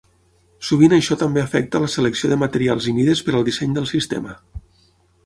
Sovint 0.67 0.93
això 0.95 1.17
també 1.23 1.41
afecta 1.43 1.81
la 1.83 1.89
selecció 1.97 2.31
de 2.31 2.37
materials 2.45 2.87
i 2.93 2.95
mides 3.01 3.21
per 3.29 3.35
al 3.41 3.47
disseny 3.51 3.77
del 3.77 3.89
sistema. 3.93 4.35